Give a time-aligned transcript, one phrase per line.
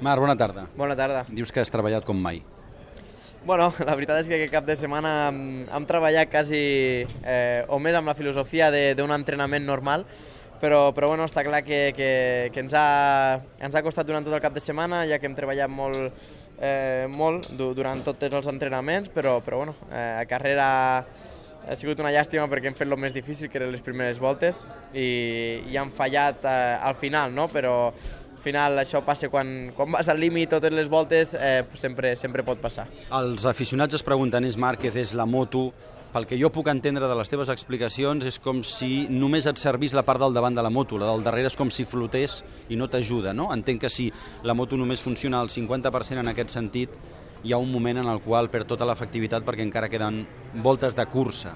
[0.00, 0.66] Marc, bona tarda.
[0.76, 1.24] Bona tarda.
[1.32, 2.42] Dius que has treballat com mai.
[3.46, 5.38] Bueno, la veritat és que aquest cap de setmana hem,
[5.72, 6.60] hem treballat quasi
[7.06, 10.04] eh, o més amb la filosofia de- d'un entrenament normal,
[10.60, 12.10] però, però bueno, està clar que, que,
[12.52, 15.36] que ens, ha, ens ha costat durant tot el cap de setmana, ja que hem
[15.38, 16.10] treballat molt,
[16.58, 20.66] eh, molt du- durant tots els entrenaments, però, però bueno, eh, a carrera
[21.66, 24.64] ha sigut una llàstima perquè hem fet el més difícil, que eren les primeres voltes,
[24.94, 27.46] i, i han fallat eh, al final, no?
[27.52, 27.92] però
[28.46, 32.62] final això passa quan, quan vas al límit totes les voltes, eh, sempre, sempre pot
[32.62, 32.86] passar.
[33.18, 35.68] Els aficionats es pregunten, és Márquez, és la moto...
[36.16, 39.92] Pel que jo puc entendre de les teves explicacions és com si només et servís
[39.92, 42.38] la part del davant de la moto, la del darrere és com si flotés
[42.72, 43.50] i no t'ajuda, no?
[43.52, 44.06] Entenc que si
[44.46, 46.94] la moto només funciona al 50% en aquest sentit,
[47.44, 50.22] hi ha un moment en el qual perd tota l'efectivitat perquè encara queden
[50.64, 51.52] voltes de cursa.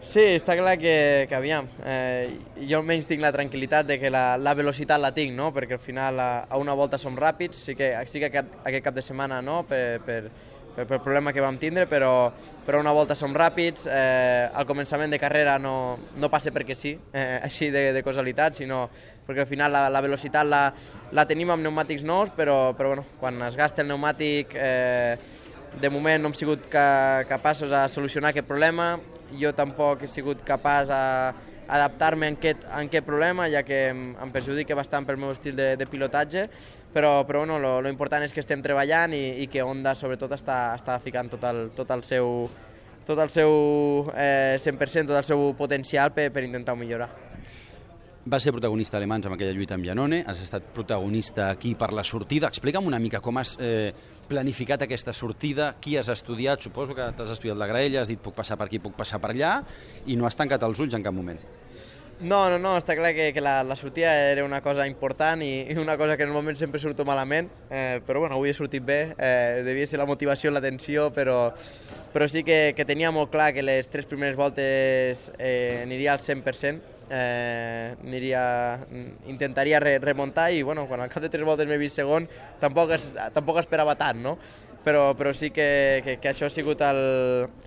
[0.00, 2.28] Sí, està clar que, que aviam, eh,
[2.68, 5.48] jo almenys tinc la tranquil·litat de que la, la velocitat la tinc, no?
[5.56, 8.84] perquè al final a, a una volta som ràpids, sí que, sí que aquest, aquest
[8.84, 10.20] cap de setmana no, per, per,
[10.76, 12.28] per, per problema que vam tindre, però,
[12.66, 16.92] però una volta som ràpids, eh, al començament de carrera no, no passa perquè sí,
[17.16, 18.84] eh, així de, de causalitat, sinó
[19.26, 20.62] perquè al final la, la velocitat la,
[21.16, 25.16] la tenim amb pneumàtics nous, però, però bueno, quan es gasta el pneumàtic eh,
[25.80, 28.94] de moment no hem sigut ca capaços a solucionar aquest problema,
[29.36, 31.02] jo tampoc he sigut capaç a
[31.66, 35.56] adaptar-me en, aquest, en aquest problema, ja que em, em perjudica bastant pel meu estil
[35.58, 36.46] de, de pilotatge,
[36.94, 40.32] però, però bueno, lo, lo important és que estem treballant i, i que Honda sobretot
[40.38, 42.46] està, està ficant tot el, tot el seu,
[43.06, 43.52] tot el seu
[44.14, 47.10] eh, 100%, tot el seu potencial per, per intentar millorar.
[48.26, 52.02] Va ser protagonista alemans amb aquella lluita amb Janone, has estat protagonista aquí per la
[52.02, 52.48] sortida.
[52.50, 53.92] Explica'm una mica com has eh,
[54.26, 58.34] planificat aquesta sortida, qui has estudiat, suposo que t'has estudiat la graella, has dit puc
[58.34, 59.52] passar per aquí, puc passar per allà,
[60.10, 61.38] i no has tancat els ulls en cap moment.
[62.18, 65.68] No, no, no, està clar que, que la, la sortida era una cosa important i,
[65.70, 69.12] i una cosa que normalment sempre surto malament, eh, però bueno, avui he sortit bé,
[69.20, 71.52] eh, devia ser la motivació, la tensió, però,
[72.10, 76.24] però sí que, que tenia molt clar que les tres primeres voltes eh, aniria al
[76.24, 78.44] 100%, eh, aniria,
[79.26, 82.28] intentaria re, remuntar i bueno, quan al cap de tres voltes m'he vist segon
[82.60, 84.36] tampoc, es, tampoc esperava tant, no?
[84.86, 87.00] però, però sí que, que, que això ha sigut el,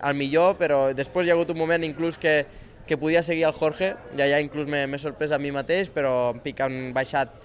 [0.08, 2.46] el millor, però després hi ha hagut un moment inclús que,
[2.88, 6.40] que podia seguir el Jorge, i allà inclús m'he sorprès a mi mateix, però en
[6.46, 7.36] pic han baixat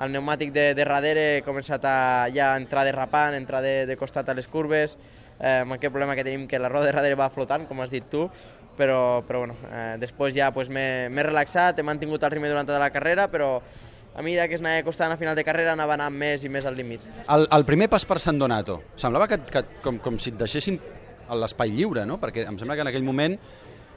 [0.00, 4.28] el pneumàtic de, de darrere, he començat a ja entrar derrapant, entrar de, de costat
[4.28, 4.96] a les curves,
[5.40, 7.90] eh, amb aquest problema que tenim que la roda de darrere va flotant, com has
[7.90, 8.28] dit tu,
[8.76, 12.80] però, però bueno, eh, després ja pues, m'he relaxat, he mantingut el ritme durant tota
[12.80, 13.58] la carrera, però
[14.14, 16.66] a mesura que es anava costant a final de carrera anava anant més i més
[16.66, 17.04] al límit.
[17.28, 20.80] El, el primer pas per San Donato, semblava que, que com, com si et deixessin
[21.40, 22.18] l'espai lliure, no?
[22.20, 23.36] Perquè em sembla que en aquell moment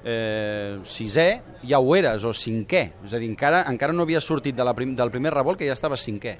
[0.03, 1.27] eh, sisè
[1.65, 2.83] ja ho eres, o cinquè.
[3.07, 5.69] És a dir, encara, encara no havies sortit de la prim, del primer revolt que
[5.69, 6.37] ja estaves cinquè.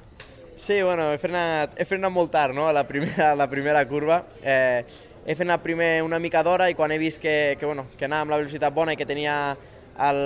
[0.56, 3.82] Sí, bueno, he frenat, he frenat molt tard, no?, a la primera, a la primera
[3.90, 4.20] curva.
[4.40, 4.84] Eh,
[5.26, 8.22] he frenat primer una mica d'hora i quan he vist que, que, bueno, que anava
[8.22, 9.34] amb la velocitat bona i que tenia
[9.98, 10.20] el,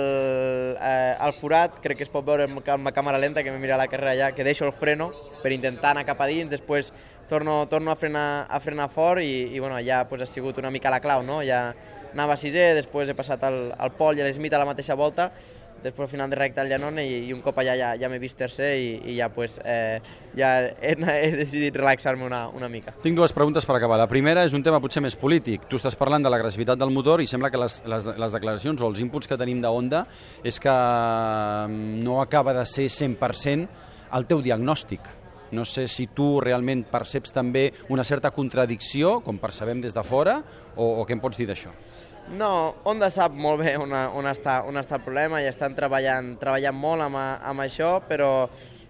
[0.77, 3.81] eh, el forat, crec que es pot veure amb, la càmera lenta, que m'he mirat
[3.81, 5.09] la carrera allà, que deixo el freno
[5.41, 6.93] per intentar anar cap a dins, després
[7.29, 10.69] torno, torno a, frenar, a frenar fort i, i bueno, ja pues, ha sigut una
[10.69, 11.41] mica la clau, no?
[11.41, 11.71] Ja
[12.13, 14.97] anava a sisè, després he passat al, al Pol i a l'Smith a la mateixa
[14.97, 15.31] volta,
[15.83, 18.19] després al final de recta al Llanone i, i un cop allà ja, ja m'he
[18.21, 19.99] vist tercer i, i ja, pues, eh,
[20.37, 20.51] ja
[20.81, 22.95] he, he decidit relaxar-me una, una mica.
[23.03, 23.99] Tinc dues preguntes per acabar.
[24.01, 25.67] La primera és un tema potser més polític.
[25.69, 28.89] Tu estàs parlant de l'agressivitat del motor i sembla que les, les, les declaracions o
[28.89, 30.05] els inputs que tenim de Honda
[30.43, 35.15] és que mm, no acaba de ser 100% el teu diagnòstic.
[35.51, 40.39] No sé si tu realment perceps també una certa contradicció, com percebem des de fora,
[40.75, 41.73] o, o què em pots dir d'això?
[42.29, 46.35] No, Honda sap molt bé on, on, està, on està el problema i estan treballant,
[46.37, 48.45] treballant molt amb, amb això, però,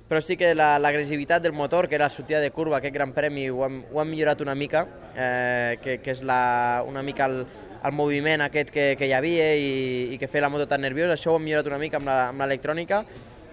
[0.10, 3.14] però sí que l'agressivitat la, del motor, que era la sortida de curva, aquest gran
[3.16, 4.84] premi, ho hem, ho hem millorat una mica,
[5.16, 7.46] eh, que, que és la, una mica el,
[7.80, 9.72] el moviment aquest que, que hi havia i,
[10.12, 13.06] i que feia la moto tan nerviosa, això ho hem millorat una mica amb l'electrònica,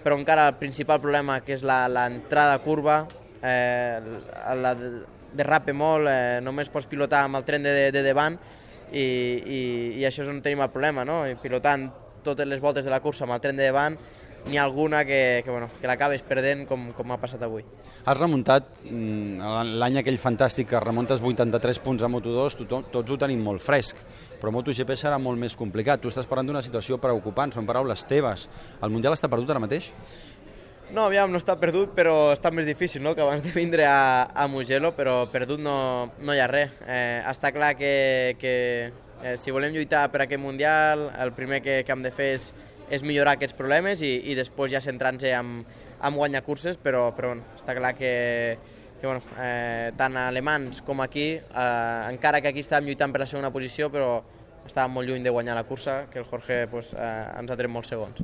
[0.03, 3.05] però encara el principal problema, que és l'entrada curva,
[3.39, 4.03] eh,
[4.67, 4.75] la
[5.37, 8.43] derrape molt, eh, només pots pilotar amb el tren de, de, de davant,
[8.93, 9.61] i, i,
[10.01, 11.25] i això és on tenim el problema, no?
[11.27, 11.89] I pilotant
[12.27, 13.99] totes les voltes de la cursa amb el tren de davant,
[14.47, 17.65] n'hi ha alguna que, que, bueno, que l'acabes perdent com, com ha passat avui.
[18.07, 23.43] Has remuntat l'any aquell fantàstic que remuntes 83 punts a Moto2, tothom, tots ho tenim
[23.43, 23.99] molt fresc,
[24.41, 26.03] però MotoGP serà molt més complicat.
[26.03, 28.47] Tu estàs parlant d'una situació preocupant, són paraules teves.
[28.79, 29.91] El Mundial està perdut ara mateix?
[30.87, 33.17] No, aviam, no està perdut, però està més difícil no?
[33.17, 36.77] que abans de vindre a, a Mugello, però perdut no, no hi ha res.
[36.87, 38.53] Eh, està clar que, que
[39.23, 42.53] eh, si volem lluitar per aquest Mundial, el primer que, que hem de fer és,
[42.87, 47.35] és millorar aquests problemes i, i després ja centrar-nos en, en guanyar curses, però, però
[47.35, 48.13] bueno, està clar que,
[49.01, 53.31] que bueno, eh, tant alemans com aquí, eh, encara que aquí estàvem lluitant per la
[53.33, 54.21] segona posició, però
[54.63, 57.75] estàvem molt lluny de guanyar la cursa, que el Jorge pues, eh, ens ha tret
[57.75, 58.15] molts segons.